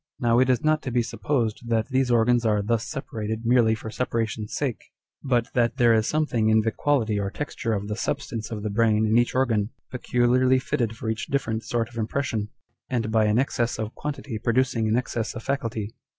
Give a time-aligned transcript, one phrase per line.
[0.19, 3.91] Now it is not to be supposed that these organs are thus separated merely for
[3.91, 4.85] separation's sake,
[5.21, 8.71] but that there is something in the quality or texture of the substance of the
[8.71, 12.49] brain in each organ, peculiarly fitted for each different sort of impression,
[12.89, 15.93] and by an excess of quantity producing an excess of faculty.